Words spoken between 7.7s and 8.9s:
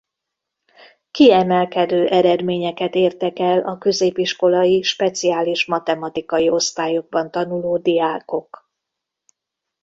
diákok.